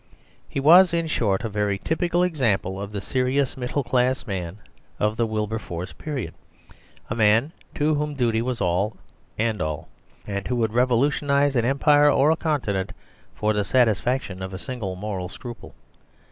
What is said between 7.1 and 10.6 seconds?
a man to whom duty was all in all, and who